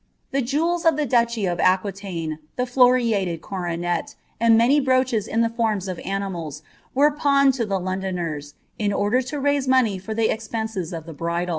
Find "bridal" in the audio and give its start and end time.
11.13-11.49